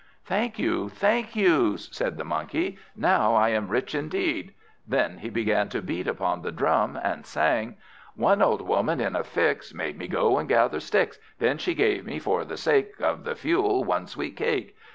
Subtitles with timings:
[0.25, 2.79] "Thank you, thank you!" said the Monkey.
[2.95, 4.51] "Now I am rich indeed!"
[4.87, 7.75] Then he began to beat upon the drum, and sang:
[8.15, 12.03] "One old Woman, in a fix, Made me go and gather sticks; Then she gave
[12.03, 14.75] me, for the sake Of the fuel, one sweet cake.